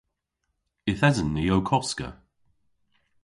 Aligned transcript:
Yth 0.89 1.05
esen 1.09 1.29
ni 1.33 1.45
ow 1.55 1.63
koska. 1.69 2.09